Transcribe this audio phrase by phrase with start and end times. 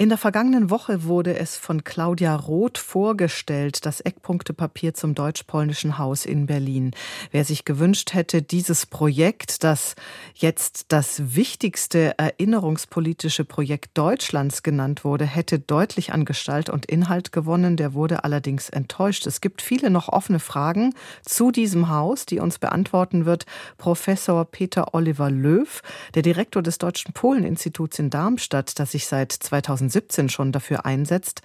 [0.00, 6.24] In der vergangenen Woche wurde es von Claudia Roth vorgestellt, das Eckpunktepapier zum deutsch-polnischen Haus
[6.24, 6.92] in Berlin.
[7.32, 9.96] Wer sich gewünscht hätte, dieses Projekt, das
[10.34, 17.76] jetzt das wichtigste erinnerungspolitische Projekt Deutschlands genannt wurde, hätte deutlich an Gestalt und Inhalt gewonnen.
[17.76, 19.26] Der wurde allerdings enttäuscht.
[19.26, 20.94] Es gibt viele noch offene Fragen
[21.26, 23.44] zu diesem Haus, die uns beantworten wird
[23.76, 25.82] Professor Peter Oliver Löw,
[26.14, 31.42] der Direktor des Deutschen Polen-Instituts in Darmstadt, das sich seit 2000 2017 schon dafür einsetzt,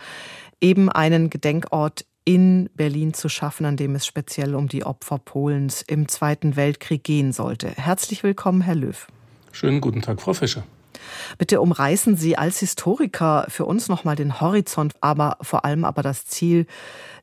[0.62, 5.84] eben einen Gedenkort in Berlin zu schaffen, an dem es speziell um die Opfer Polens
[5.84, 7.70] im Zweiten Weltkrieg gehen sollte.
[7.70, 9.08] Herzlich willkommen, Herr Löw.
[9.52, 10.64] Schönen guten Tag, Frau Fischer.
[11.38, 16.26] Bitte umreißen Sie als Historiker für uns nochmal den Horizont, aber vor allem aber das
[16.26, 16.66] Ziel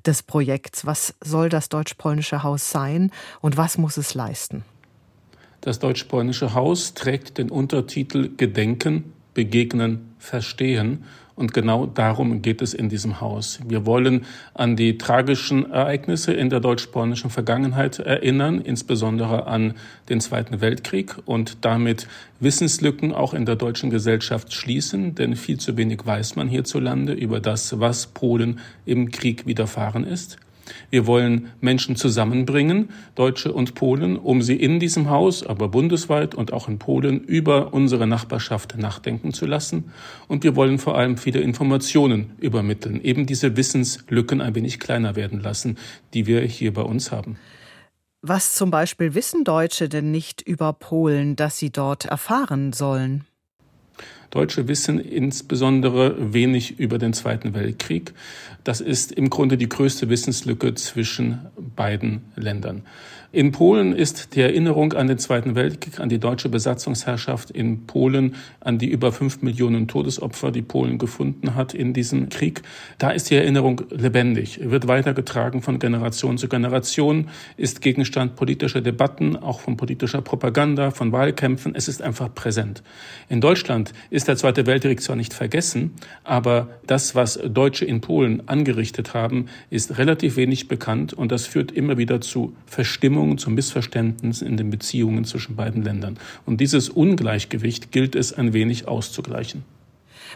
[0.07, 0.87] des Projekts.
[0.87, 4.65] Was soll das deutsch-polnische Haus sein und was muss es leisten?
[5.63, 11.05] Das deutsch-polnische Haus trägt den Untertitel Gedenken, begegnen, verstehen.
[11.35, 13.59] Und genau darum geht es in diesem Haus.
[13.67, 19.75] Wir wollen an die tragischen Ereignisse in der deutsch-polnischen Vergangenheit erinnern, insbesondere an
[20.11, 22.07] den Zweiten Weltkrieg und damit
[22.39, 27.41] Wissenslücken auch in der deutschen Gesellschaft schließen, denn viel zu wenig weiß man hierzulande über
[27.41, 30.37] das, was Polen im Krieg widerfahren ist.
[30.91, 36.53] Wir wollen Menschen zusammenbringen, Deutsche und Polen, um sie in diesem Haus, aber bundesweit und
[36.53, 39.93] auch in Polen über unsere Nachbarschaft nachdenken zu lassen.
[40.29, 45.41] Und wir wollen vor allem viele Informationen übermitteln, eben diese Wissenslücken ein wenig kleiner werden
[45.41, 45.79] lassen,
[46.15, 47.37] die wir hier bei uns haben.
[48.25, 53.25] Was zum Beispiel wissen Deutsche denn nicht über Polen, das sie dort erfahren sollen?
[54.33, 58.15] Deutsche wissen insbesondere wenig über den Zweiten Weltkrieg.
[58.65, 61.41] Das ist im Grunde die größte Wissenslücke zwischen
[61.77, 62.83] beiden Ländern.
[63.35, 68.35] In Polen ist die Erinnerung an den Zweiten Weltkrieg, an die deutsche Besatzungsherrschaft in Polen,
[68.61, 72.61] an die über fünf Millionen Todesopfer, die Polen gefunden hat in diesem Krieg,
[72.99, 79.35] da ist die Erinnerung lebendig, wird weitergetragen von Generation zu Generation, ist Gegenstand politischer Debatten,
[79.37, 81.75] auch von politischer Propaganda, von Wahlkämpfen.
[81.75, 82.83] Es ist einfach präsent.
[83.31, 88.47] In Deutschland ist der Zweite Weltkrieg zwar nicht vergessen, aber das, was Deutsche in Polen
[88.49, 93.51] angerichtet haben, ist relativ wenig bekannt und das führt immer wieder zu Verstimmung Verwicklungen, zu
[93.51, 96.19] Missverständnissen in den Beziehungen zwischen beiden Ländern.
[96.47, 99.65] Und dieses Ungleichgewicht gilt es ein wenig auszugleichen.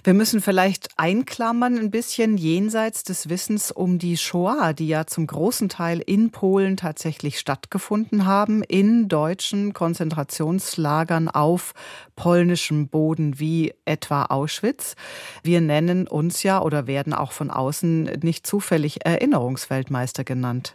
[0.05, 5.27] Wir müssen vielleicht einklammern ein bisschen jenseits des Wissens um die Shoah, die ja zum
[5.27, 11.75] großen Teil in Polen tatsächlich stattgefunden haben, in deutschen Konzentrationslagern auf
[12.15, 14.97] polnischem Boden wie etwa Auschwitz.
[15.43, 20.75] Wir nennen uns ja oder werden auch von außen nicht zufällig Erinnerungsweltmeister genannt.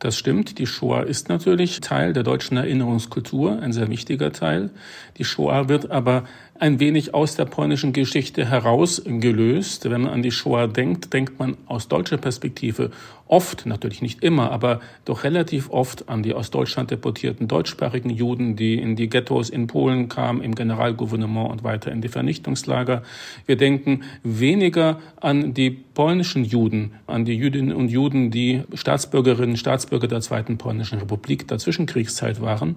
[0.00, 0.58] Das stimmt.
[0.58, 4.70] Die Shoah ist natürlich Teil der deutschen Erinnerungskultur, ein sehr wichtiger Teil.
[5.18, 6.24] Die Shoah wird aber
[6.60, 9.90] ein wenig aus der polnischen Geschichte herausgelöst.
[9.90, 12.90] Wenn man an die Shoah denkt, denkt man aus deutscher Perspektive
[13.30, 18.56] oft, natürlich nicht immer, aber doch relativ oft an die aus Deutschland deportierten deutschsprachigen Juden,
[18.56, 23.02] die in die Ghettos in Polen kamen, im Generalgouvernement und weiter in die Vernichtungslager.
[23.46, 30.08] Wir denken weniger an die polnischen Juden, an die Jüdinnen und Juden, die Staatsbürgerinnen, Staatsbürger
[30.08, 32.74] der Zweiten Polnischen Republik der Zwischenkriegszeit waren.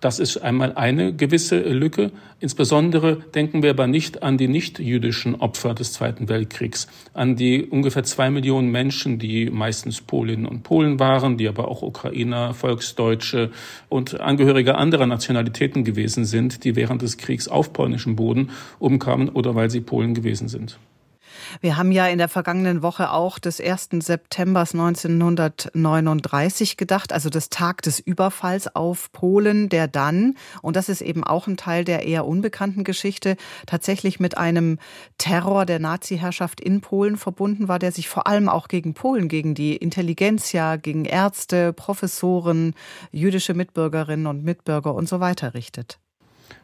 [0.00, 2.10] Das ist einmal eine gewisse Lücke.
[2.38, 8.02] Insbesondere denken wir aber nicht an die nicht-jüdischen Opfer des Zweiten Weltkriegs, an die ungefähr
[8.02, 13.50] zwei Millionen Menschen, die meistens Polinnen und Polen waren, die aber auch Ukrainer, Volksdeutsche
[13.88, 19.54] und Angehörige anderer Nationalitäten gewesen sind, die während des Kriegs auf polnischem Boden umkamen oder
[19.54, 20.78] weil sie Polen gewesen sind.
[21.60, 23.90] Wir haben ja in der vergangenen Woche auch des 1.
[24.00, 31.02] September 1939 gedacht, also des Tag des Überfalls auf Polen, der dann, und das ist
[31.02, 34.78] eben auch ein Teil der eher unbekannten Geschichte, tatsächlich mit einem
[35.18, 39.54] Terror der Nazi-Herrschaft in Polen verbunden war, der sich vor allem auch gegen Polen, gegen
[39.54, 42.74] die Intelligenzia, gegen Ärzte, Professoren,
[43.12, 45.98] jüdische Mitbürgerinnen und Mitbürger und so weiter richtet.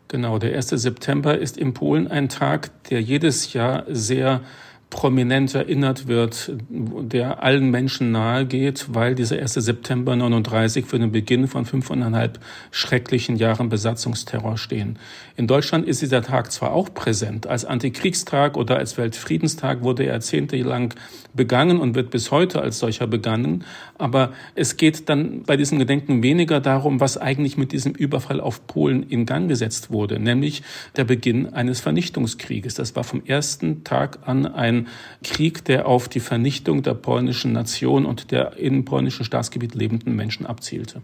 [0.09, 0.69] Genau, der 1.
[0.69, 4.43] September ist in Polen ein Tag, der jedes Jahr sehr
[4.91, 9.55] prominent erinnert wird, der allen Menschen nahe geht, weil dieser 1.
[9.55, 12.39] September 39 für den Beginn von fünfeinhalb
[12.71, 14.99] schrecklichen Jahren Besatzungsterror stehen.
[15.39, 20.13] In Deutschland ist dieser Tag zwar auch präsent, als Antikriegstag oder als Weltfriedenstag wurde er
[20.13, 20.95] jahrzehntelang
[21.35, 23.63] begangen und wird bis heute als solcher begangen,
[23.99, 28.67] aber es geht dann bei diesem Gedenken weniger darum, was eigentlich mit diesem Überfall auf
[28.67, 30.63] Polen in Gang gesetzt wurde, nämlich
[30.97, 32.73] der Beginn eines Vernichtungskrieges.
[32.73, 34.89] Das war vom ersten Tag an ein
[35.23, 40.47] Krieg, der auf die Vernichtung der polnischen Nation und der in polnischen Staatsgebiet lebenden Menschen
[40.47, 41.03] abzielte.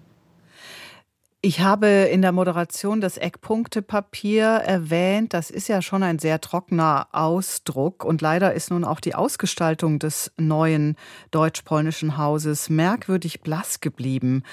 [1.44, 5.34] Ich habe in der Moderation das Eckpunktepapier erwähnt.
[5.34, 8.04] Das ist ja schon ein sehr trockener Ausdruck.
[8.04, 10.94] Und leider ist nun auch die Ausgestaltung des neuen
[11.32, 14.44] deutsch-polnischen Hauses merkwürdig blass geblieben.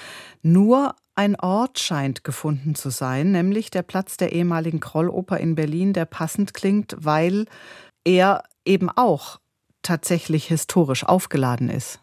[0.42, 5.92] Nur ein Ort scheint gefunden zu sein, nämlich der Platz der ehemaligen Krolloper in Berlin,
[5.92, 7.44] der passend klingt, weil
[8.02, 9.38] er eben auch
[9.82, 12.00] tatsächlich historisch aufgeladen ist.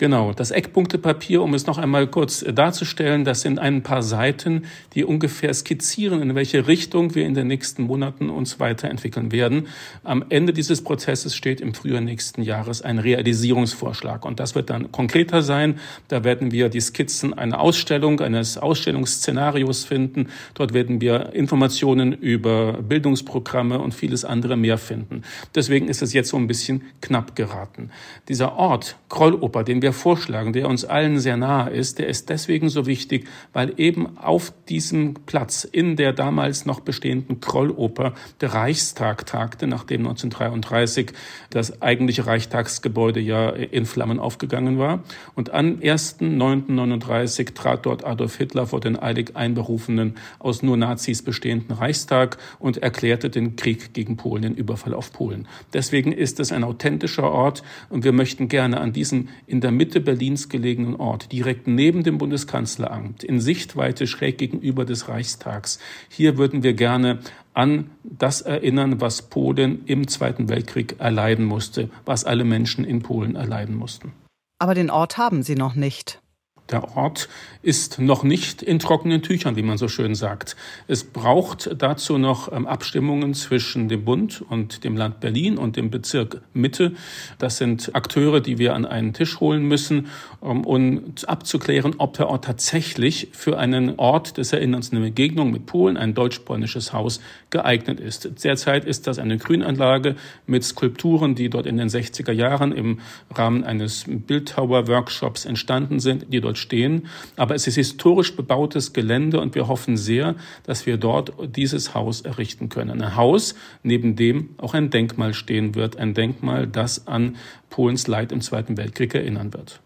[0.00, 4.62] Genau, das Eckpunktepapier, um es noch einmal kurz äh, darzustellen, das sind ein paar Seiten,
[4.94, 9.66] die ungefähr skizzieren, in welche Richtung wir in den nächsten Monaten uns weiterentwickeln werden.
[10.02, 14.90] Am Ende dieses Prozesses steht im Frühjahr nächsten Jahres ein Realisierungsvorschlag und das wird dann
[14.90, 15.78] konkreter sein.
[16.08, 20.28] Da werden wir die Skizzen einer Ausstellung, eines Ausstellungsszenarios finden.
[20.54, 25.24] Dort werden wir Informationen über Bildungsprogramme und vieles andere mehr finden.
[25.54, 27.90] Deswegen ist es jetzt so ein bisschen knapp geraten.
[28.30, 32.28] Dieser Ort Krolloper, den wir wir vorschlagen, der uns allen sehr nahe ist, der ist
[32.28, 38.54] deswegen so wichtig, weil eben auf diesem Platz in der damals noch bestehenden Krolloper der
[38.54, 41.12] Reichstag tagte, nachdem 1933
[41.50, 45.02] das eigentliche Reichstagsgebäude ja in Flammen aufgegangen war.
[45.34, 51.76] Und am 1.9.39 trat dort Adolf Hitler vor den eilig einberufenen, aus nur Nazis bestehenden
[51.76, 55.48] Reichstag und erklärte den Krieg gegen Polen, den Überfall auf Polen.
[55.72, 60.02] Deswegen ist es ein authentischer Ort und wir möchten gerne an diesem in der Mitte
[60.02, 65.78] Berlins gelegenen Ort, direkt neben dem Bundeskanzleramt, in Sichtweite schräg gegenüber des Reichstags.
[66.10, 67.20] Hier würden wir gerne
[67.54, 73.36] an das erinnern, was Polen im Zweiten Weltkrieg erleiden musste, was alle Menschen in Polen
[73.36, 74.12] erleiden mussten.
[74.58, 76.20] Aber den Ort haben Sie noch nicht.
[76.70, 77.28] Der Ort
[77.62, 80.56] ist noch nicht in trockenen Tüchern, wie man so schön sagt.
[80.86, 85.90] Es braucht dazu noch ähm, Abstimmungen zwischen dem Bund und dem Land Berlin und dem
[85.90, 86.92] Bezirk Mitte.
[87.38, 90.06] Das sind Akteure, die wir an einen Tisch holen müssen,
[90.40, 95.66] um, um abzuklären, ob der Ort tatsächlich für einen Ort des Erinnerns, eine Begegnung mit
[95.66, 97.20] Polen, ein deutsch-polnisches Haus,
[97.50, 98.44] geeignet ist.
[98.44, 100.14] Derzeit ist das eine Grünanlage
[100.46, 103.00] mit Skulpturen, die dort in den 60er Jahren im
[103.34, 107.08] Rahmen eines Bildhauer-Workshops entstanden sind, die dort stehen.
[107.36, 112.20] Aber es ist historisch bebautes Gelände und wir hoffen sehr, dass wir dort dieses Haus
[112.20, 113.02] errichten können.
[113.02, 115.96] Ein Haus, neben dem auch ein Denkmal stehen wird.
[115.96, 117.36] Ein Denkmal, das an
[117.70, 119.80] Polens Leid im Zweiten Weltkrieg erinnern wird.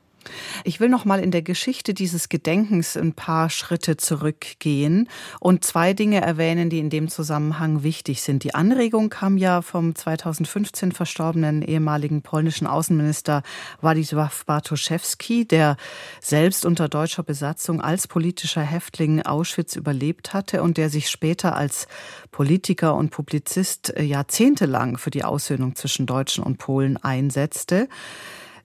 [0.65, 5.09] Ich will noch mal in der Geschichte dieses Gedenkens ein paar Schritte zurückgehen
[5.41, 8.45] und zwei Dinge erwähnen, die in dem Zusammenhang wichtig sind.
[8.45, 13.43] Die Anregung kam ja vom 2015 verstorbenen ehemaligen polnischen Außenminister
[13.83, 15.77] Władysław Bartoszewski, der
[16.21, 21.87] selbst unter deutscher Besatzung als politischer Häftling Auschwitz überlebt hatte und der sich später als
[22.31, 27.89] Politiker und Publizist jahrzehntelang für die Aussöhnung zwischen Deutschen und Polen einsetzte.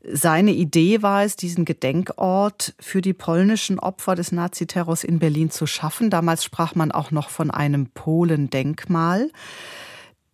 [0.02, 5.66] Seine Idee war es, diesen Gedenkort für die polnischen Opfer des Naziterrors in Berlin zu
[5.66, 6.10] schaffen.
[6.10, 9.30] Damals sprach man auch noch von einem Polendenkmal.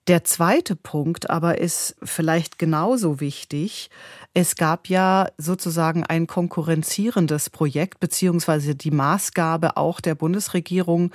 [0.07, 3.89] Der zweite Punkt aber ist vielleicht genauso wichtig.
[4.35, 11.11] Es gab ja sozusagen ein konkurrenzierendes Projekt beziehungsweise die Maßgabe auch der Bundesregierung,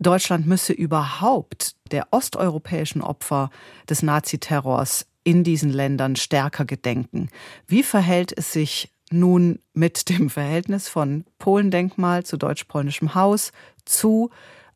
[0.00, 3.50] Deutschland müsse überhaupt der osteuropäischen Opfer
[3.88, 7.28] des Naziterrors in diesen Ländern stärker gedenken.
[7.66, 13.52] Wie verhält es sich nun mit dem Verhältnis von Polendenkmal zu deutsch-polnischem Haus
[13.84, 14.30] zu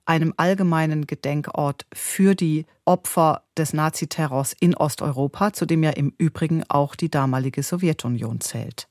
[0.04, 6.64] einem allgemeinen Gedenkort für die Opfer des Naziterrors in Osteuropa, zu dem ja im Übrigen
[6.68, 8.88] auch die damalige Sowjetunion zählt?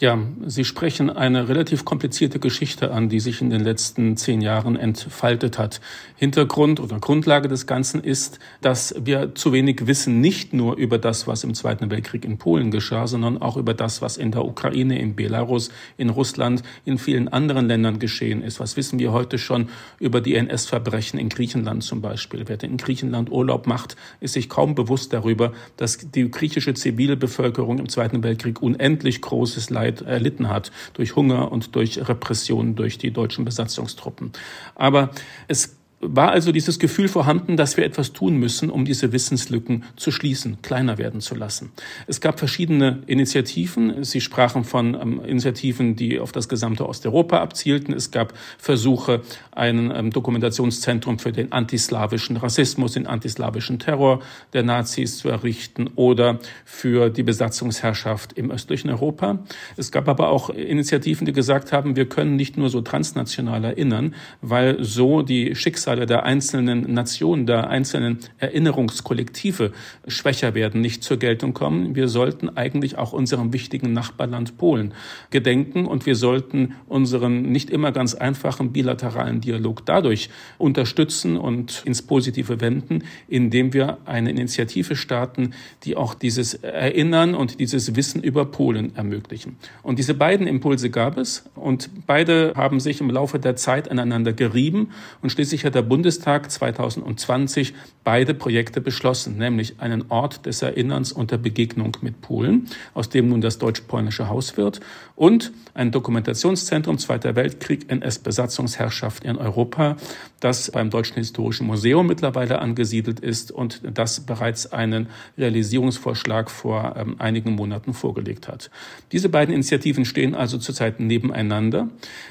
[0.00, 4.76] Ja, Sie sprechen eine relativ komplizierte Geschichte an, die sich in den letzten zehn Jahren
[4.76, 5.80] entfaltet hat.
[6.14, 11.26] Hintergrund oder Grundlage des Ganzen ist, dass wir zu wenig wissen, nicht nur über das,
[11.26, 15.00] was im Zweiten Weltkrieg in Polen geschah, sondern auch über das, was in der Ukraine,
[15.00, 18.60] in Belarus, in Russland, in vielen anderen Ländern geschehen ist.
[18.60, 22.44] Was wissen wir heute schon über die NS-Verbrechen in Griechenland zum Beispiel?
[22.46, 27.88] Wer in Griechenland Urlaub macht, ist sich kaum bewusst darüber, dass die griechische Zivilbevölkerung im
[27.88, 33.10] Zweiten Weltkrieg unendlich großes Leid Leid erlitten hat durch Hunger und durch Repression durch die
[33.10, 34.32] deutschen Besatzungstruppen.
[34.74, 35.10] Aber
[35.48, 40.12] es war also dieses Gefühl vorhanden, dass wir etwas tun müssen, um diese Wissenslücken zu
[40.12, 41.72] schließen, kleiner werden zu lassen.
[42.06, 44.04] Es gab verschiedene Initiativen.
[44.04, 47.92] Sie sprachen von ähm, Initiativen, die auf das gesamte Osteuropa abzielten.
[47.92, 54.20] Es gab Versuche, ein ähm, Dokumentationszentrum für den antislawischen Rassismus, den antislawischen Terror
[54.52, 59.40] der Nazis zu errichten oder für die Besatzungsherrschaft im östlichen Europa.
[59.76, 64.14] Es gab aber auch Initiativen, die gesagt haben, wir können nicht nur so transnational erinnern,
[64.42, 69.72] weil so die Schicksale Schicksale der einzelnen Nationen, der einzelnen Erinnerungskollektive
[70.06, 71.94] schwächer werden, nicht zur Geltung kommen.
[71.96, 74.92] Wir sollten eigentlich auch unserem wichtigen Nachbarland Polen
[75.30, 80.28] gedenken und wir sollten unseren nicht immer ganz einfachen bilateralen Dialog dadurch
[80.58, 85.54] unterstützen und ins Positive wenden, indem wir eine Initiative starten,
[85.84, 89.56] die auch dieses Erinnern und dieses Wissen über Polen ermöglichen.
[89.82, 94.34] Und diese beiden Impulse gab es und beide haben sich im Laufe der Zeit aneinander
[94.34, 94.90] gerieben
[95.22, 101.30] und schließlich hat der Bundestag 2020 beide Projekte beschlossen, nämlich einen Ort des Erinnerns und
[101.30, 104.80] der Begegnung mit Polen, aus dem nun das deutsch-polnische Haus wird,
[105.14, 109.96] und ein Dokumentationszentrum Zweiter Weltkrieg NS-Besatzungsherrschaft in Europa,
[110.40, 117.16] das beim Deutschen Historischen Museum mittlerweile angesiedelt ist und das bereits einen Realisierungsvorschlag vor ähm,
[117.18, 118.70] einigen Monaten vorgelegt hat.
[119.12, 121.88] Diese beiden Initiativen stehen also zurzeit nebeneinander.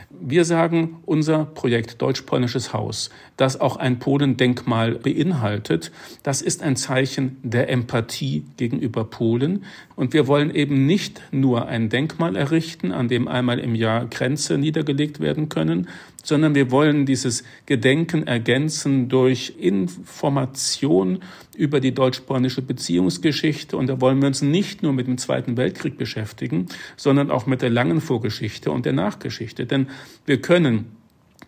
[0.10, 5.92] Wir sagen, unser Projekt Deutsch-Polnisches Haus, das auch ein Polendenkmal beinhaltet,
[6.24, 9.64] das ist ein Zeichen der Empathie gegenüber Polen.
[9.96, 14.58] Und wir wollen eben nicht nur ein Denkmal errichten, an dem einmal im Jahr Grenze
[14.58, 15.88] niedergelegt werden können,
[16.24, 21.20] sondern wir wollen dieses Gedenken ergänzen durch Information
[21.56, 23.78] über die deutsch-polnische Beziehungsgeschichte.
[23.78, 26.68] Und da wollen wir uns nicht nur mit dem Zweiten Weltkrieg beschäftigen,
[26.98, 29.66] sondern auch mit der langen Vorgeschichte und der Nachgeschichte.
[29.66, 29.88] Denn
[30.26, 30.97] wir können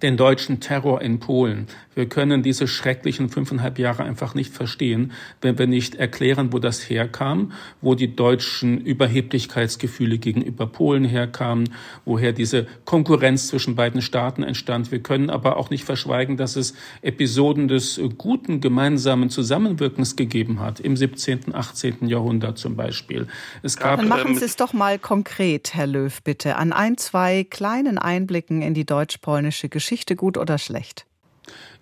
[0.01, 1.67] den deutschen Terror in Polen.
[1.99, 6.89] Wir können diese schrecklichen fünfeinhalb Jahre einfach nicht verstehen, wenn wir nicht erklären, wo das
[6.89, 7.51] herkam,
[7.81, 11.73] wo die deutschen Überheblichkeitsgefühle gegenüber Polen herkamen,
[12.05, 14.93] woher diese Konkurrenz zwischen beiden Staaten entstand.
[14.93, 20.79] Wir können aber auch nicht verschweigen, dass es Episoden des guten gemeinsamen Zusammenwirkens gegeben hat,
[20.79, 22.07] im 17., 18.
[22.07, 23.27] Jahrhundert zum Beispiel.
[23.61, 26.95] Es gab, Dann machen ähm, Sie es doch mal konkret, Herr Löw, bitte, an ein,
[26.97, 29.88] zwei kleinen Einblicken in die deutsch-polnische Geschichte.
[29.89, 31.07] Geschichte gut oder schlecht?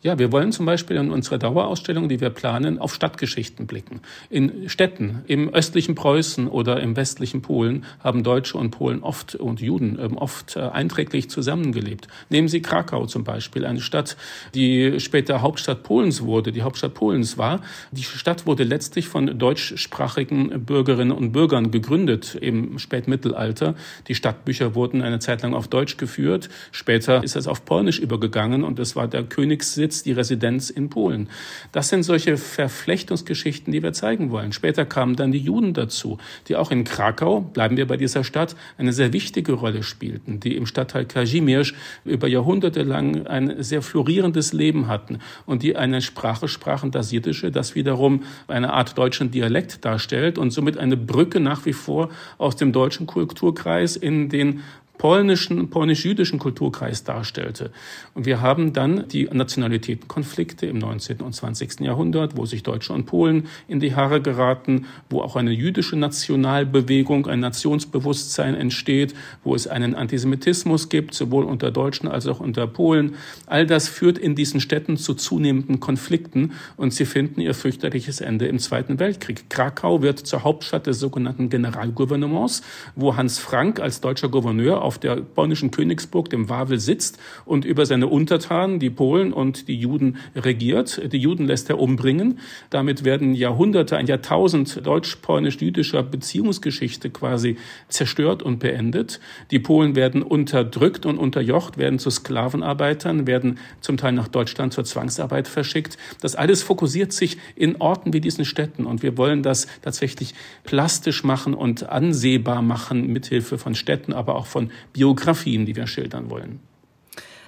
[0.03, 4.01] Ja, wir wollen zum Beispiel in unserer Dauerausstellung, die wir planen, auf Stadtgeschichten blicken.
[4.29, 9.59] In Städten, im östlichen Preußen oder im westlichen Polen haben Deutsche und Polen oft und
[9.59, 12.07] Juden ähm, oft äh, einträglich zusammengelebt.
[12.29, 14.17] Nehmen Sie Krakau zum Beispiel, eine Stadt,
[14.53, 17.61] die später Hauptstadt Polens wurde, die Hauptstadt Polens war.
[17.91, 23.73] Die Stadt wurde letztlich von deutschsprachigen Bürgerinnen und Bürgern gegründet im Spätmittelalter.
[24.07, 26.49] Die Stadtbücher wurden eine Zeit lang auf Deutsch geführt.
[26.71, 30.89] Später ist es auf Polnisch übergegangen und es war der Königssitz Sitz, die Residenz in
[30.89, 31.29] Polen.
[31.71, 34.51] Das sind solche Verflechtungsgeschichten, die wir zeigen wollen.
[34.51, 36.17] Später kamen dann die Juden dazu,
[36.49, 40.57] die auch in Krakau, bleiben wir bei dieser Stadt, eine sehr wichtige Rolle spielten, die
[40.57, 41.71] im Stadtteil Kazimierz
[42.03, 47.49] über Jahrhunderte lang ein sehr florierendes Leben hatten und die eine Sprache sprachen, das Jiddische,
[47.49, 52.57] das wiederum eine Art deutschen Dialekt darstellt und somit eine Brücke nach wie vor aus
[52.57, 54.63] dem deutschen Kulturkreis in den
[54.97, 57.71] polnischen, polnisch-jüdischen Kulturkreis darstellte.
[58.13, 61.21] Und wir haben dann die Nationalitätenkonflikte im 19.
[61.21, 61.81] und 20.
[61.81, 67.27] Jahrhundert, wo sich Deutsche und Polen in die Haare geraten, wo auch eine jüdische Nationalbewegung,
[67.27, 69.13] ein Nationsbewusstsein entsteht,
[69.43, 73.15] wo es einen Antisemitismus gibt, sowohl unter Deutschen als auch unter Polen.
[73.45, 78.47] All das führt in diesen Städten zu zunehmenden Konflikten und sie finden ihr fürchterliches Ende
[78.47, 79.49] im Zweiten Weltkrieg.
[79.49, 82.63] Krakau wird zur Hauptstadt des sogenannten Generalgouvernements,
[82.95, 87.85] wo Hans Frank als deutscher Gouverneur auf der polnischen Königsburg, dem Wawel, sitzt und über
[87.85, 91.11] seine Untertanen, die Polen und die Juden regiert.
[91.11, 92.39] Die Juden lässt er umbringen.
[92.69, 97.57] Damit werden Jahrhunderte, ein Jahrtausend deutsch-polnisch-jüdischer Beziehungsgeschichte quasi
[97.89, 99.19] zerstört und beendet.
[99.51, 104.85] Die Polen werden unterdrückt und unterjocht, werden zu Sklavenarbeitern, werden zum Teil nach Deutschland zur
[104.85, 105.97] Zwangsarbeit verschickt.
[106.21, 111.25] Das alles fokussiert sich in Orten wie diesen Städten und wir wollen das tatsächlich plastisch
[111.25, 116.59] machen und ansehbar machen mithilfe von Städten, aber auch von Biografien, die wir schildern wollen.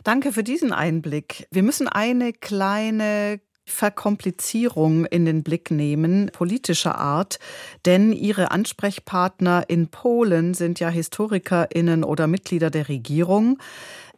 [0.04, 1.48] Danke für diesen Einblick.
[1.52, 7.40] Wir müssen eine kleine Verkomplizierung in den Blick nehmen, politischer Art,
[7.86, 13.60] denn Ihre Ansprechpartner in Polen sind ja Historikerinnen oder Mitglieder der Regierung.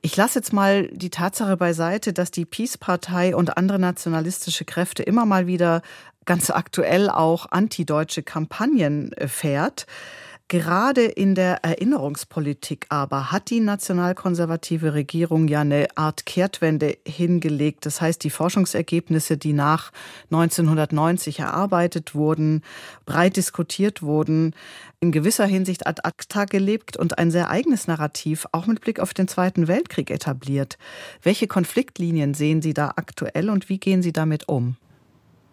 [0.02, 5.26] Ich lasse jetzt mal die Tatsache beiseite, dass die Peace-Partei und andere nationalistische Kräfte immer
[5.26, 5.82] mal wieder
[6.26, 9.86] ganz aktuell auch antideutsche Kampagnen äh, fährt.
[10.52, 17.86] Gerade in der Erinnerungspolitik aber hat die nationalkonservative Regierung ja eine Art Kehrtwende hingelegt.
[17.86, 19.94] Das heißt, die Forschungsergebnisse, die nach
[20.30, 22.64] 1990 erarbeitet wurden,
[23.06, 24.54] breit diskutiert wurden,
[25.00, 29.14] in gewisser Hinsicht ad acta gelebt und ein sehr eigenes Narrativ auch mit Blick auf
[29.14, 30.78] den Zweiten Weltkrieg etabliert.
[31.24, 34.76] Welche Konfliktlinien sehen Sie da aktuell und wie gehen Sie damit um?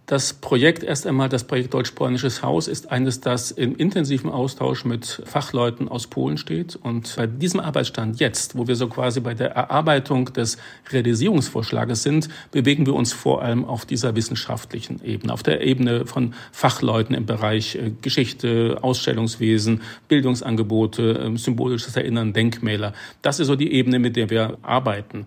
[0.09, 5.21] Das Projekt, erst einmal das Projekt Deutsch-Polnisches Haus, ist eines, das im intensiven Austausch mit
[5.27, 6.77] Fachleuten aus Polen steht.
[6.77, 10.57] Und bei diesem Arbeitsstand jetzt, wo wir so quasi bei der Erarbeitung des
[10.91, 16.33] Realisierungsvorschlages sind, bewegen wir uns vor allem auf dieser wissenschaftlichen Ebene, auf der Ebene von
[16.53, 22.95] Fachleuten im Bereich äh, Geschichte, Ausstellungswesen, Bildungsangebote, ähm, symbolisches Erinnern, Denkmäler.
[23.21, 25.27] Das ist so die Ebene, mit der wir arbeiten.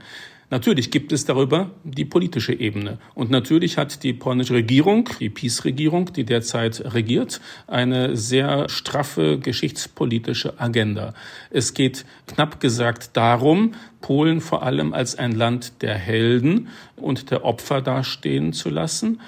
[0.52, 3.00] Natürlich gibt es darüber die politische Ebene.
[3.16, 10.60] Und natürlich hat die polnische Regierung, die PiS-Regierung, die derzeit regiert, eine sehr straffe geschichtspolitische
[10.60, 11.14] Agenda.
[11.52, 16.68] Es geht knapp gesagt darum, Polen vor allem als ein Land der Helden
[16.98, 19.22] und der Opfer dastehen zu lassen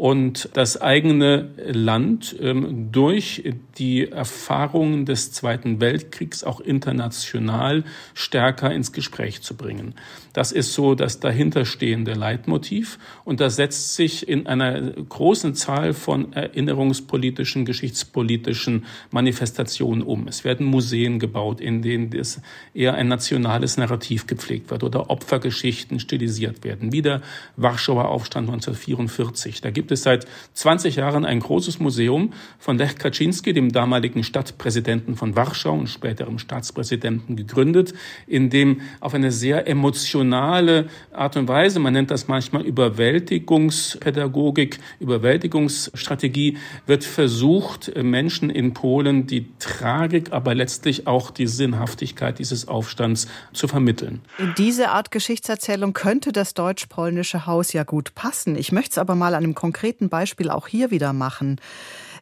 [0.00, 3.44] und das eigene Land ähm, durch
[3.76, 9.94] die Erfahrungen des Zweiten Weltkriegs auch international stärker ins Gespräch zu bringen.
[10.32, 16.32] Das ist so das dahinterstehende Leitmotiv und das setzt sich in einer großen Zahl von
[16.32, 20.28] erinnerungspolitischen, geschichtspolitischen Manifestationen um.
[20.28, 22.40] Es werden Museen gebaut, in denen es
[22.72, 27.20] eher ein nationales Narrativ gepflegt wird oder Opfergeschichten stilisiert werden, wie der
[27.56, 29.60] Warschauer Aufstand 1944.
[29.60, 34.22] Da gibt gibt es seit 20 Jahren ein großes Museum von Lech Kaczynski, dem damaligen
[34.22, 37.92] Stadtpräsidenten von Warschau und späterem Staatspräsidenten, gegründet,
[38.28, 46.56] in dem auf eine sehr emotionale Art und Weise, man nennt das manchmal Überwältigungspädagogik, Überwältigungsstrategie,
[46.86, 53.66] wird versucht, Menschen in Polen die Tragik, aber letztlich auch die Sinnhaftigkeit dieses Aufstands zu
[53.66, 54.20] vermitteln.
[54.38, 58.54] In diese Art Geschichtserzählung könnte das deutsch-polnische Haus ja gut passen.
[58.54, 61.58] Ich möchte es aber mal an einem konkreten konkreten Beispiel auch hier wieder machen.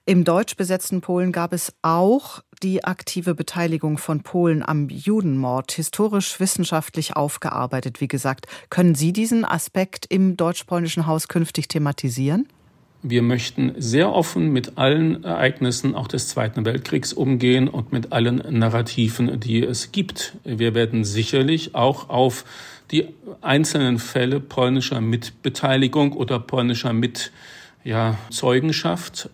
[0.06, 6.38] Im deutsch besetzten Polen gab es auch die aktive Beteiligung von Polen am Judenmord, historisch
[6.38, 8.46] wissenschaftlich aufgearbeitet, wie gesagt.
[8.70, 12.46] Können Sie diesen Aspekt im deutsch-polnischen Haus künftig thematisieren?
[13.02, 18.36] Wir möchten sehr offen mit allen Ereignissen auch des Zweiten Weltkriegs umgehen und mit allen
[18.56, 20.36] Narrativen, die es gibt.
[20.44, 22.44] Wir werden sicherlich auch auf
[22.90, 23.08] die
[23.40, 27.32] einzelnen Fälle polnischer Mitbeteiligung oder polnischer Mit
[27.84, 28.18] ja,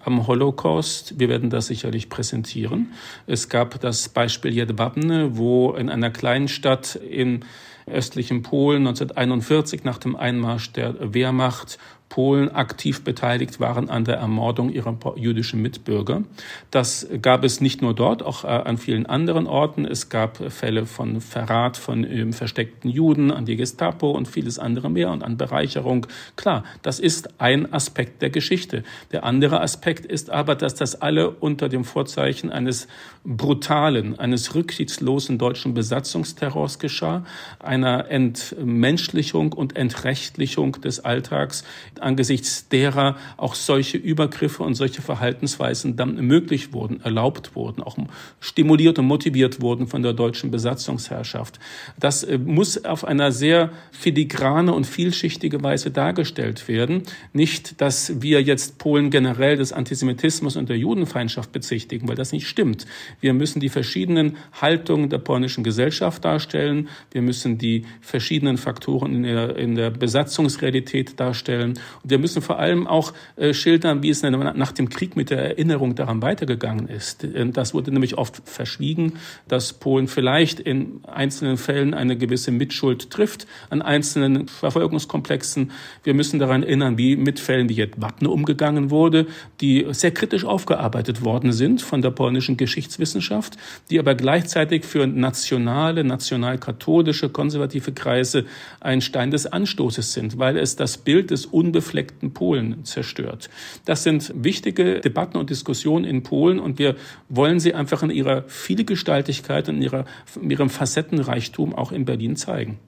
[0.04, 1.18] am Holocaust.
[1.18, 2.92] Wir werden das sicherlich präsentieren.
[3.26, 7.40] Es gab das Beispiel Jedwabne, wo in einer kleinen Stadt im
[7.87, 14.70] östlichen Polen 1941 nach dem Einmarsch der Wehrmacht Polen aktiv beteiligt waren an der Ermordung
[14.70, 16.22] ihrer jüdischen Mitbürger.
[16.70, 19.85] Das gab es nicht nur dort, auch äh, an vielen anderen Orten.
[19.85, 24.90] Es gab Fälle von Verrat von ähm, versteckten Juden an die Gestapo und vieles andere
[24.90, 26.07] mehr und an Bereicherung.
[26.37, 28.85] Klar, das ist ein Aspekt der Geschichte.
[29.11, 32.87] Der andere Aspekt ist aber, dass das alle unter dem Vorzeichen eines
[33.24, 37.24] brutalen, eines rücksichtslosen deutschen Besatzungsterrors geschah,
[37.59, 41.64] einer Entmenschlichung und Entrechtlichung des Alltags,
[42.00, 47.96] angesichts derer auch solche Übergriffe und solche Verhaltensweisen dann möglich wurden, erlaubt wurden, auch
[48.40, 51.59] stimuliert und motiviert wurden von der deutschen Besatzungsherrschaft.
[51.98, 57.02] Das äh, muss auf einer sehr filigrane und vielschichtige Weise dargestellt werden.
[57.33, 62.48] Nicht, dass wir jetzt Polen generell des Antisemitismus und der Judenfeindschaft bezichtigen, weil das nicht
[62.48, 62.87] stimmt.
[63.20, 66.88] Wir müssen die verschiedenen Haltungen der polnischen Gesellschaft darstellen.
[67.11, 71.78] Wir müssen die verschiedenen Faktoren in der, in der Besatzungsrealität darstellen.
[72.03, 75.38] Und wir müssen vor allem auch äh, schildern, wie es nach dem Krieg mit der
[75.38, 77.27] Erinnerung daran weitergegangen ist.
[77.53, 79.14] Das wurde nämlich oft verschwiegen,
[79.49, 85.73] dass Polen vielleicht in einzelnen Fällen eine gewisse Mitschuld trifft an einzelnen Verfolgungskomplexen.
[86.03, 87.94] Wir müssen daran erinnern, wie mit Fällen wie jetzt
[88.25, 89.27] umgegangen wurde,
[89.61, 93.57] die sehr kritisch aufgearbeitet worden sind von der polnischen Geschichtswissenschaft,
[93.90, 98.44] die aber gleichzeitig für nationale, nationalkatholische, konservative Kreise
[98.81, 103.50] ein Stein des Anstoßes sind, weil es das Bild des unbefleckten Polen zerstört.
[103.84, 106.94] Das sind wichtige Debatten und Diskussionen in Polen und wir
[107.28, 110.04] wollen sie einfach in ihrer Vielgestaltigkeit und in, ihrer,
[110.40, 112.78] in ihrem Facettenreichtum auch in Berlin zeigen.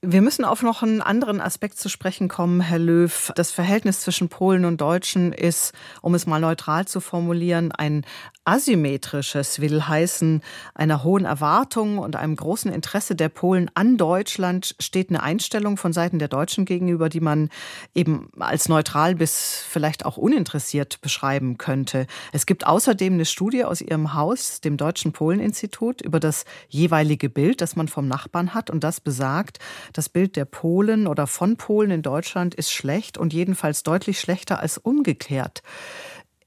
[0.00, 3.32] Wir müssen auf noch einen anderen Aspekt zu sprechen kommen, Herr Löw.
[3.34, 8.06] Das Verhältnis zwischen Polen und Deutschen ist, um es mal neutral zu formulieren, ein
[8.48, 10.40] asymmetrisches, will heißen,
[10.74, 15.92] einer hohen Erwartung und einem großen Interesse der Polen an Deutschland steht eine Einstellung von
[15.92, 17.50] Seiten der Deutschen gegenüber, die man
[17.94, 22.06] eben als neutral bis vielleicht auch uninteressiert beschreiben könnte.
[22.32, 27.60] Es gibt außerdem eine Studie aus Ihrem Haus, dem Deutschen Polen-Institut, über das jeweilige Bild,
[27.60, 29.58] das man vom Nachbarn hat und das besagt,
[29.92, 34.58] das Bild der Polen oder von Polen in Deutschland ist schlecht und jedenfalls deutlich schlechter
[34.60, 35.62] als umgekehrt.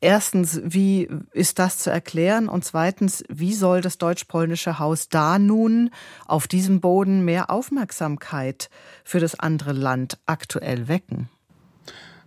[0.03, 2.49] Erstens, wie ist das zu erklären?
[2.49, 5.91] Und zweitens, wie soll das deutsch-polnische Haus da nun
[6.25, 8.71] auf diesem Boden mehr Aufmerksamkeit
[9.03, 11.29] für das andere Land aktuell wecken?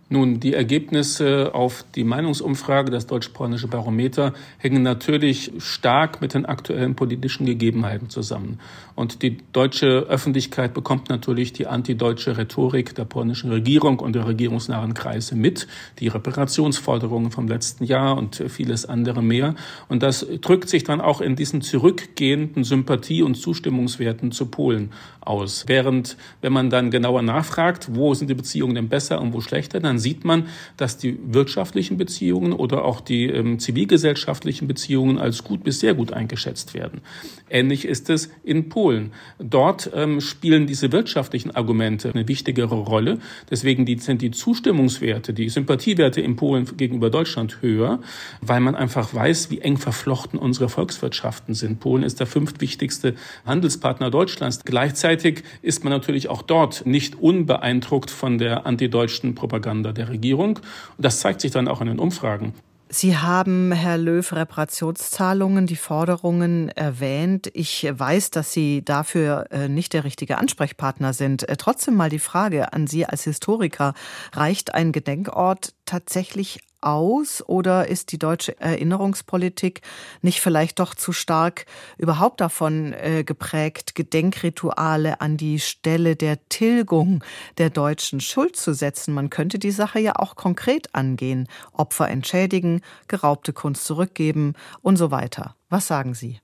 [0.07, 6.95] Nun, die Ergebnisse auf die Meinungsumfrage, das deutsch-polnische Barometer, hängen natürlich stark mit den aktuellen
[6.95, 8.59] politischen Gegebenheiten zusammen.
[8.93, 14.93] Und die deutsche Öffentlichkeit bekommt natürlich die antideutsche Rhetorik der polnischen Regierung und der regierungsnahen
[14.93, 19.55] Kreise mit, die Reparationsforderungen vom letzten Jahr und vieles andere mehr.
[19.89, 24.91] Und das drückt sich dann auch in diesen zurückgehenden Sympathie- und Zustimmungswerten zu Polen
[25.25, 25.65] aus.
[25.67, 29.79] Während, wenn man dann genauer nachfragt, wo sind die Beziehungen denn besser und wo schlechter,
[29.79, 35.63] dann sieht man, dass die wirtschaftlichen Beziehungen oder auch die ähm, zivilgesellschaftlichen Beziehungen als gut
[35.63, 37.01] bis sehr gut eingeschätzt werden.
[37.49, 39.11] Ähnlich ist es in Polen.
[39.39, 43.19] Dort ähm, spielen diese wirtschaftlichen Argumente eine wichtigere Rolle.
[43.49, 47.99] Deswegen die, sind die Zustimmungswerte, die Sympathiewerte in Polen gegenüber Deutschland höher,
[48.41, 51.79] weil man einfach weiß, wie eng verflochten unsere Volkswirtschaften sind.
[51.79, 54.61] Polen ist der fünftwichtigste Handelspartner Deutschlands.
[54.65, 55.14] Gleichzeitig
[55.61, 60.57] ist man natürlich auch dort nicht unbeeindruckt von der antideutschen Propaganda der Regierung.
[60.57, 62.53] Und das zeigt sich dann auch in den Umfragen.
[62.87, 67.49] Sie haben, Herr Löw, Reparationszahlungen, die Forderungen erwähnt.
[67.53, 71.49] Ich weiß, dass Sie dafür äh, nicht der richtige Ansprechpartner sind.
[71.49, 73.95] Äh, trotzdem mal die Frage an Sie als Historiker.
[74.33, 79.81] Reicht ein Gedenkort tatsächlich aus oder ist die deutsche Erinnerungspolitik
[80.21, 81.65] nicht vielleicht doch zu stark
[81.97, 87.23] überhaupt davon äh, geprägt, Gedenkrituale an die Stelle der Tilgung
[87.57, 89.13] der deutschen Schuld zu setzen?
[89.13, 95.11] Man könnte die Sache ja auch konkret angehen, Opfer entschädigen, geraubte Kunst zurückgeben und so
[95.11, 95.55] weiter.
[95.69, 96.39] Was sagen Sie?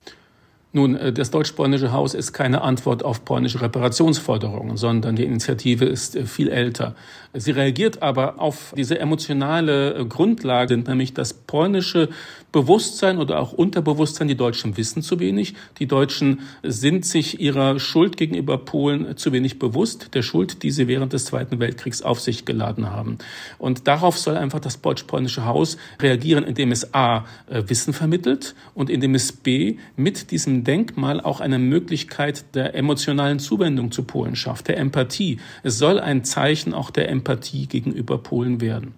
[0.74, 6.16] Nun, äh, das deutsch-polnische Haus ist keine Antwort auf polnische Reparationsforderungen, sondern die Initiative ist
[6.16, 6.96] äh, viel älter.
[7.34, 12.10] Sie reagiert aber auf diese emotionale äh, Grundlage, nämlich das polnische
[12.54, 15.56] Bewusstsein oder auch Unterbewusstsein, die Deutschen wissen zu wenig.
[15.80, 20.88] Die Deutschen sind sich ihrer Schuld gegenüber Polen zu wenig bewusst, der Schuld, die sie
[20.88, 23.18] während des Zweiten Weltkriegs auf sich geladen haben.
[23.58, 29.16] Und darauf soll einfach das deutsch-polnische Haus reagieren, indem es A, Wissen vermittelt und indem
[29.16, 34.78] es B, mit diesem Denkmal auch eine Möglichkeit der emotionalen Zuwendung zu Polen schafft, der
[34.78, 35.40] Empathie.
[35.64, 38.94] Es soll ein Zeichen auch der Empathie gegenüber Polen werden.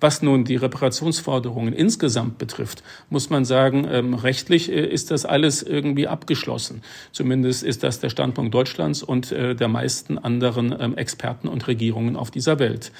[0.00, 5.62] Was nun die Reparationsforderungen insgesamt betrifft, muss man sagen, ähm, rechtlich äh, ist das alles
[5.62, 6.82] irgendwie abgeschlossen.
[7.12, 12.16] Zumindest ist das der Standpunkt Deutschlands und äh, der meisten anderen ähm, Experten und Regierungen
[12.16, 12.92] auf dieser Welt.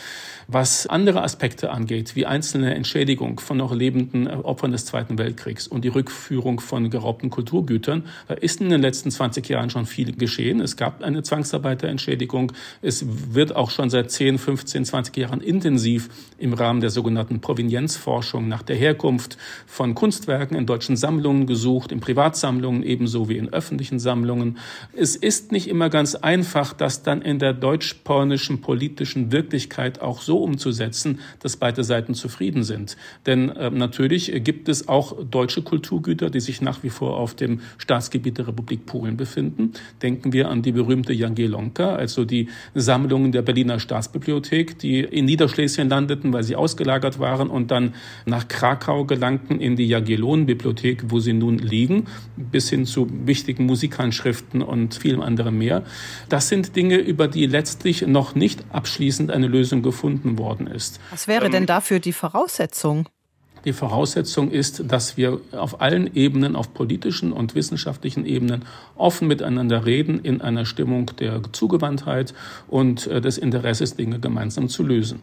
[0.46, 5.66] Was andere Aspekte angeht, wie einzelne Entschädigung von noch lebenden äh, Opfern des Zweiten Weltkriegs
[5.66, 10.14] und die Rückführung von geraubten Kulturgütern, da ist in den letzten 20 Jahren schon viel
[10.14, 10.60] geschehen.
[10.60, 12.52] Es gab eine Zwangsarbeiterentschädigung.
[12.82, 18.48] Es wird auch schon seit 10, 15, 20 Jahren intensiv im Rahmen der sogenannten Provenienzforschung
[18.48, 19.36] nach der Herkunft
[19.66, 24.58] von Kunstwerken in deutschen Sammlungen gesucht, in Privatsammlungen ebenso wie in öffentlichen Sammlungen.
[24.94, 30.38] Es ist nicht immer ganz einfach, das dann in der deutsch-polnischen politischen Wirklichkeit auch so
[30.38, 32.96] umzusetzen, dass beide Seiten zufrieden sind.
[33.26, 37.60] Denn äh, natürlich gibt es auch deutsche Kulturgüter, die sich nach wie vor auf dem
[37.78, 39.72] Staatsgebiet der Republik Polen befinden.
[40.02, 45.88] Denken wir an die berühmte Jagiellonka, also die Sammlungen der Berliner Staatsbibliothek, die in Niederschlesien
[45.88, 51.32] landeten, weil sie ausgelagert waren und dann nach Krakau gelangten in die Jagiellonenbibliothek, wo sie
[51.32, 55.82] nun liegen, bis hin zu wichtigen Musikhandschriften und vielem anderem mehr.
[56.28, 61.00] Das sind Dinge, über die letztlich noch nicht abschließend eine Lösung gefunden worden ist.
[61.10, 63.08] Was wäre denn ähm, dafür die Voraussetzung?
[63.64, 69.86] Die Voraussetzung ist, dass wir auf allen Ebenen, auf politischen und wissenschaftlichen Ebenen offen miteinander
[69.86, 72.34] reden in einer Stimmung der Zugewandtheit
[72.68, 75.20] und äh, des Interesses, Dinge gemeinsam zu lösen.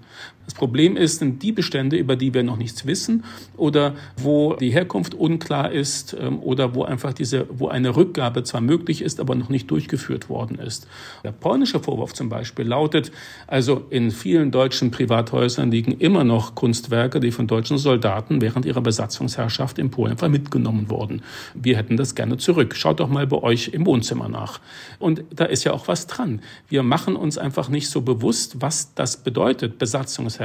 [0.52, 3.24] Das Problem ist, sind die Bestände, über die wir noch nichts wissen
[3.56, 8.60] oder wo die Herkunft unklar ist ähm, oder wo einfach diese, wo eine Rückgabe zwar
[8.60, 10.88] möglich ist, aber noch nicht durchgeführt worden ist.
[11.24, 13.14] Der polnische Vorwurf zum Beispiel lautet,
[13.48, 18.82] also in vielen deutschen Privathäusern liegen immer noch Kunstwerke, die von deutschen Soldaten während ihrer
[18.82, 21.22] Besatzungsherrschaft in Polen mitgenommen wurden.
[21.54, 22.76] Wir hätten das gerne zurück.
[22.76, 24.60] Schaut doch mal bei euch im Wohnzimmer nach.
[25.00, 26.42] Und da ist ja auch was dran.
[26.68, 30.41] Wir machen uns einfach nicht so bewusst, was das bedeutet, Besatzungsherrschaft,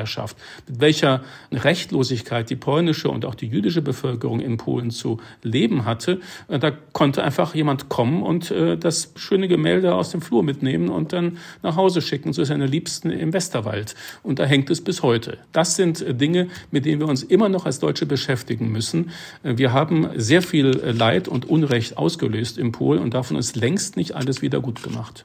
[0.68, 6.20] mit welcher Rechtlosigkeit die polnische und auch die jüdische Bevölkerung in Polen zu leben hatte.
[6.48, 11.12] Da konnte einfach jemand kommen und äh, das schöne Gemälde aus dem Flur mitnehmen und
[11.12, 13.94] dann nach Hause schicken zu seiner Liebsten im Westerwald.
[14.22, 15.38] Und da hängt es bis heute.
[15.52, 19.11] Das sind äh, Dinge, mit denen wir uns immer noch als Deutsche beschäftigen müssen.
[19.42, 24.14] Wir haben sehr viel Leid und Unrecht ausgelöst in Polen und davon ist längst nicht
[24.14, 25.24] alles wieder gut gemacht.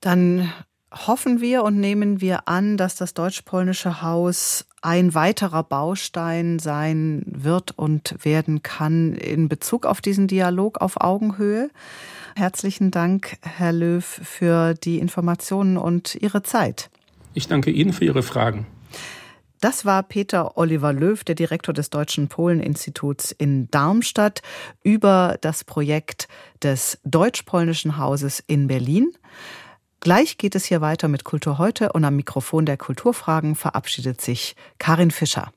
[0.00, 0.52] Dann
[0.92, 7.76] hoffen wir und nehmen wir an, dass das deutsch-polnische Haus ein weiterer Baustein sein wird
[7.78, 11.70] und werden kann in Bezug auf diesen Dialog auf Augenhöhe.
[12.34, 16.90] Herzlichen Dank, Herr Löw, für die Informationen und Ihre Zeit.
[17.34, 18.66] Ich danke Ihnen für Ihre Fragen.
[19.60, 24.42] Das war Peter Oliver Löw, der Direktor des Deutschen Polen-Instituts in Darmstadt,
[24.82, 26.26] über das Projekt
[26.64, 29.12] des Deutsch-Polnischen Hauses in Berlin.
[30.02, 34.56] Gleich geht es hier weiter mit Kultur heute und am Mikrofon der Kulturfragen verabschiedet sich
[34.78, 35.52] Karin Fischer.